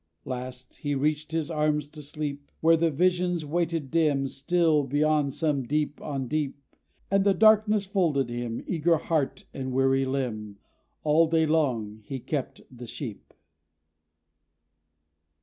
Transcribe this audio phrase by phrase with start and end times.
[0.25, 5.61] Last, he reached his arms to sleep, Where the Vision waited, dim, Still beyond some
[5.61, 6.57] deep on deep.
[7.11, 10.57] And the darkness folded him, Eager heart and weary limb.
[11.03, 13.31] All day long, he kept the sheep.